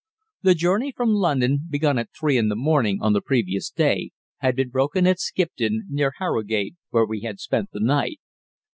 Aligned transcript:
The 0.41 0.55
journey 0.55 0.91
from 0.91 1.11
London, 1.11 1.67
begun 1.69 1.99
at 1.99 2.09
three 2.19 2.35
in 2.35 2.49
the 2.49 2.55
morning 2.55 2.97
on 3.03 3.13
the 3.13 3.21
previous 3.21 3.69
day, 3.69 4.09
had 4.37 4.55
been 4.55 4.69
broken 4.69 5.05
at 5.05 5.19
Skipton, 5.19 5.83
near 5.91 6.13
Harrogate, 6.17 6.73
where 6.89 7.05
we 7.05 7.21
had 7.21 7.39
spent 7.39 7.69
the 7.71 7.81
night. 7.81 8.19